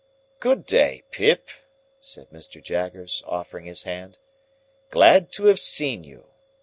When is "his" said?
3.65-3.83